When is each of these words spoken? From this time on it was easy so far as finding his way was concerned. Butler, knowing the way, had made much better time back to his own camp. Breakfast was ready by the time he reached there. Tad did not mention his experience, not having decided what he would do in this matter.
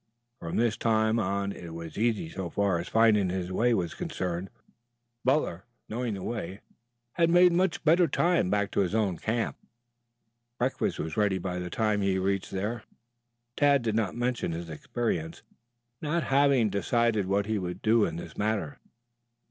From 0.39 0.55
this 0.55 0.77
time 0.77 1.19
on 1.19 1.51
it 1.51 1.75
was 1.75 1.95
easy 1.95 2.27
so 2.27 2.49
far 2.49 2.79
as 2.79 2.87
finding 2.89 3.29
his 3.29 3.51
way 3.51 3.71
was 3.75 3.93
concerned. 3.93 4.49
Butler, 5.23 5.63
knowing 5.87 6.15
the 6.15 6.23
way, 6.23 6.61
had 7.11 7.29
made 7.29 7.51
much 7.51 7.83
better 7.83 8.07
time 8.07 8.49
back 8.49 8.71
to 8.71 8.79
his 8.79 8.95
own 8.95 9.19
camp. 9.19 9.57
Breakfast 10.57 10.97
was 10.97 11.17
ready 11.17 11.37
by 11.37 11.59
the 11.59 11.69
time 11.69 12.01
he 12.01 12.17
reached 12.17 12.49
there. 12.49 12.81
Tad 13.55 13.83
did 13.83 13.93
not 13.93 14.15
mention 14.15 14.53
his 14.53 14.71
experience, 14.71 15.43
not 16.01 16.23
having 16.23 16.71
decided 16.71 17.27
what 17.27 17.45
he 17.45 17.59
would 17.59 17.83
do 17.83 18.03
in 18.03 18.15
this 18.15 18.35
matter. 18.35 18.79